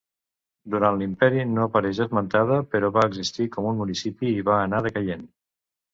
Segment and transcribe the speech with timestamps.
[0.75, 5.29] Durant l'Imperi no apareix esmentada però va existir com un municipi i va anar decaient.